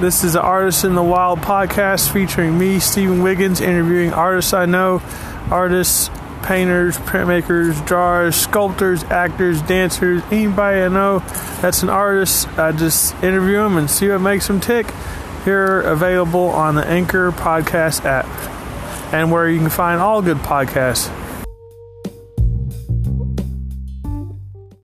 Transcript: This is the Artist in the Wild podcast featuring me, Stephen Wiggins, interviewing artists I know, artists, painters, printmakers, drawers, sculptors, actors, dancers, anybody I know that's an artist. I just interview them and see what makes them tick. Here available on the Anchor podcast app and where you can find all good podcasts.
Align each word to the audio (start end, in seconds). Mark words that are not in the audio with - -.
This 0.00 0.24
is 0.24 0.32
the 0.32 0.42
Artist 0.42 0.84
in 0.84 0.96
the 0.96 1.02
Wild 1.04 1.38
podcast 1.38 2.12
featuring 2.12 2.58
me, 2.58 2.80
Stephen 2.80 3.22
Wiggins, 3.22 3.60
interviewing 3.60 4.12
artists 4.12 4.52
I 4.52 4.66
know, 4.66 5.00
artists, 5.52 6.10
painters, 6.42 6.98
printmakers, 6.98 7.86
drawers, 7.86 8.34
sculptors, 8.34 9.04
actors, 9.04 9.62
dancers, 9.62 10.20
anybody 10.32 10.80
I 10.80 10.88
know 10.88 11.20
that's 11.60 11.84
an 11.84 11.90
artist. 11.90 12.48
I 12.58 12.72
just 12.72 13.14
interview 13.22 13.58
them 13.58 13.76
and 13.76 13.88
see 13.88 14.08
what 14.08 14.20
makes 14.20 14.48
them 14.48 14.60
tick. 14.60 14.92
Here 15.44 15.80
available 15.82 16.48
on 16.48 16.74
the 16.74 16.84
Anchor 16.84 17.30
podcast 17.30 18.04
app 18.04 18.26
and 19.14 19.30
where 19.30 19.48
you 19.48 19.60
can 19.60 19.70
find 19.70 20.00
all 20.00 20.22
good 20.22 20.38
podcasts. 20.38 21.08